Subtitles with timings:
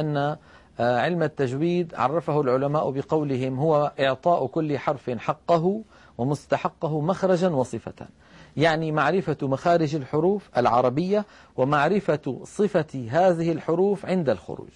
[0.00, 0.36] أن
[0.80, 5.82] علم التجويد عرفه العلماء بقولهم هو إعطاء كل حرف حقه
[6.18, 8.06] ومستحقه مخرجا وصفة.
[8.56, 11.24] يعني معرفة مخارج الحروف العربية
[11.56, 14.68] ومعرفة صفة هذه الحروف عند الخروج.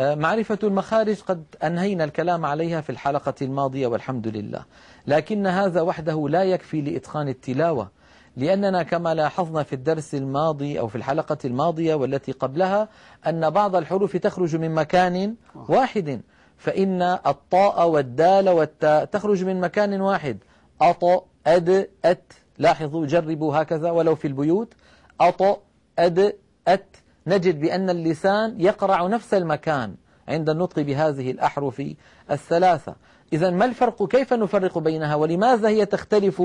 [0.00, 4.64] آه، معرفة المخارج قد أنهينا الكلام عليها في الحلقة الماضية والحمد لله.
[5.06, 7.90] لكن هذا وحده لا يكفي لإتقان التلاوة
[8.36, 12.88] لأننا كما لاحظنا في الدرس الماضي أو في الحلقة الماضية والتي قبلها
[13.26, 15.34] أن بعض الحروف تخرج من مكان
[15.68, 16.20] واحد.
[16.56, 20.38] فإن الطاء والدال والتاء تخرج من مكان واحد.
[20.80, 22.32] أط أد أت.
[22.58, 24.74] لاحظوا جربوا هكذا ولو في البيوت.
[25.20, 25.62] أط
[25.98, 26.36] أد
[26.68, 26.96] أت.
[27.26, 29.94] نجد بأن اللسان يقرع نفس المكان
[30.28, 31.82] عند النطق بهذه الأحرف
[32.30, 32.96] الثلاثة.
[33.32, 36.42] إذا ما الفرق؟ كيف نفرق بينها؟ ولماذا هي تختلف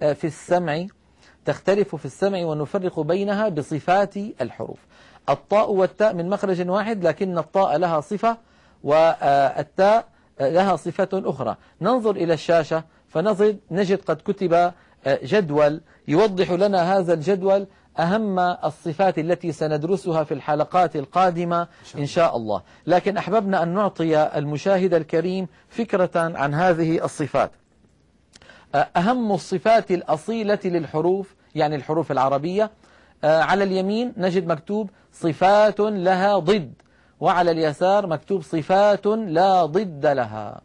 [0.00, 0.86] في السمع؟
[1.44, 4.78] تختلف في السمع ونفرق بينها بصفات الحروف.
[5.28, 8.36] الطاء والتاء من مخرج واحد لكن الطاء لها صفة
[8.84, 10.08] والتاء
[10.40, 11.56] لها صفة أخرى.
[11.80, 14.72] ننظر إلى الشاشة فنجد نجد قد كتب
[15.06, 17.66] جدول يوضح لنا هذا الجدول
[17.98, 21.68] أهم الصفات التي سندرسها في الحلقات القادمة
[21.98, 22.62] إن شاء الله.
[22.86, 27.50] لكن أحببنا أن نعطي المشاهد الكريم فكرة عن هذه الصفات.
[28.96, 32.70] أهم الصفات الأصيلة للحروف يعني الحروف العربية.
[33.24, 36.72] على اليمين نجد مكتوب صفات لها ضد
[37.20, 40.60] وعلى اليسار مكتوب صفات لا ضد لها.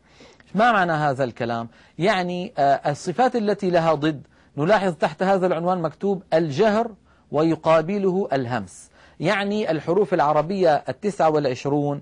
[0.56, 4.22] ما معنى هذا الكلام؟ يعني الصفات التي لها ضد
[4.58, 6.92] نلاحظ تحت هذا العنوان مكتوب الجهر
[7.32, 8.90] ويقابله الهمس.
[9.20, 12.02] يعني الحروف العربية التسعة والعشرون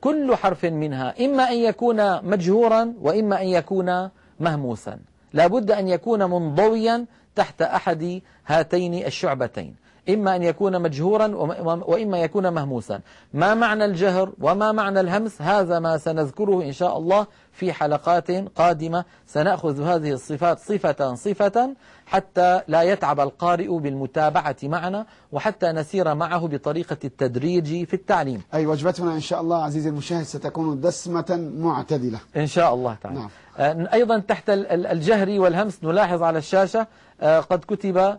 [0.00, 4.08] كل حرف منها إما أن يكون مجهورا وإما أن يكون
[4.40, 4.98] مهموسا.
[5.32, 9.81] لابد أن يكون منضويا تحت أحد هاتين الشعبتين.
[10.08, 11.26] إما أن يكون مجهورا
[11.86, 13.00] وإما يكون مهموسا.
[13.34, 19.04] ما معنى الجهر وما معنى الهمس؟ هذا ما سنذكره إن شاء الله في حلقات قادمة.
[19.26, 21.74] سنأخذ هذه الصفات صفة صفة
[22.06, 28.42] حتى لا يتعب القارئ بالمتابعة معنا وحتى نسير معه بطريقة التدريج في التعليم.
[28.54, 32.18] أي وجبتنا إن شاء الله عزيزي المشاهد ستكون دسمة معتدلة.
[32.36, 33.18] إن شاء الله تعالى.
[33.18, 33.30] نعم.
[33.58, 36.86] آه، أيضا تحت الجهر والهمس نلاحظ على الشاشة
[37.20, 38.18] آه، قد كتب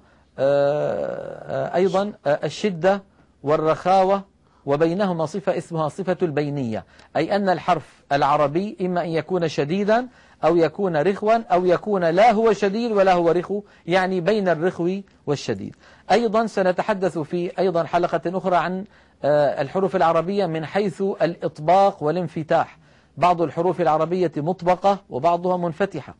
[1.76, 3.04] أيضا الشدة
[3.44, 4.24] والرخاوة
[4.66, 6.86] وبينهما صفة اسمها صفة البينية.
[7.16, 10.08] أي أن الحرف العربي إما أن يكون شديدا
[10.44, 14.90] أو يكون رخوا أو يكون لا هو شديد ولا هو رخو يعني بين الرخو
[15.28, 15.76] والشديد.
[16.12, 18.86] أيضا سنتحدث في أيضا حلقة أخرى عن
[19.24, 22.78] آه، الحروف العربية من حيث الإطباق والانفتاح.
[23.18, 26.16] بعض الحروف العربية مطبقة وبعضها منفتحة.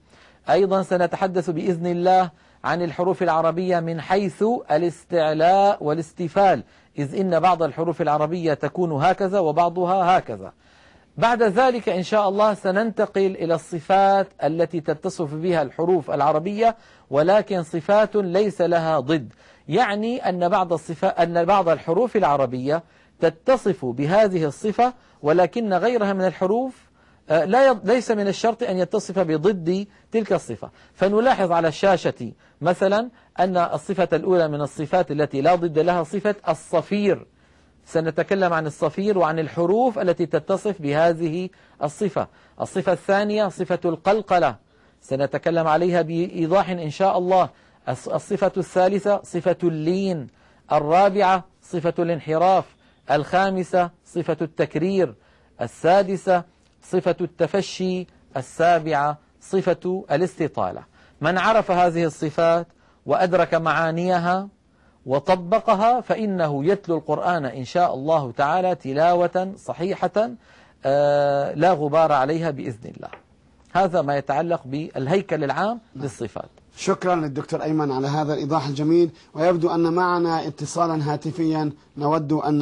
[0.50, 2.32] أيضا سنتحدث بإذن الله
[2.64, 6.64] عن الحروف العربية من حيث الاستعلاء والاستفال.
[6.98, 10.54] إذ إن بعض الحروف العربية تكون هكذا وبعضها هكذا.
[11.18, 16.76] بعد ذلك إن شاء الله سننتقل إلى الصفات التي تتصف بها الحروف العربية
[17.10, 19.34] ولكن صفات ليس لها ضد.
[19.68, 22.84] يعني أن بعض الصفات أن بعض الحروف العربية
[23.20, 26.93] تتصف بهذه الصفة ولكن غيرها من الحروف
[27.30, 30.70] لا ليس من الشرط أن يتصف بضد تلك الصفة.
[30.94, 37.26] فنلاحظ على الشاشة مثلا أن الصفة الأولى من الصفات التي لا ضد لها صفة الصفير.
[37.86, 41.50] سنتكلم عن الصفير وعن الحروف التي تتصف بهذه
[41.84, 42.28] الصفة.
[42.62, 44.56] الصفة الثانية صفة القلقلة.
[45.02, 47.50] سنتكلم عليها بإيضاح إن شاء الله.
[47.90, 50.28] الصفة الثالثة صفة اللين.
[50.72, 52.66] الرابعة صفة الانحراف.
[53.12, 55.16] الخامسة صفة التكرير.
[55.62, 56.44] السادسة
[56.84, 58.08] صفة التفشي
[58.38, 60.84] السابعة صفة الاستطالة.
[61.22, 62.68] من عرف هذه الصفات
[63.06, 64.48] وأدرك معانيها
[65.06, 70.32] وطبقها فإنه يتلو القرآن إن شاء الله تعالى تلاوة صحيحة
[70.86, 73.10] آه، لا غبار عليها بإذن الله.
[73.74, 76.50] هذا ما يتعلق بالهيكل العام للصفات.
[76.78, 79.10] شكرا للدكتور أيمن على هذا الإيضاح الجميل.
[79.34, 81.72] ويبدو أن معنا اتصالا هاتفيا.
[81.98, 82.62] نود أن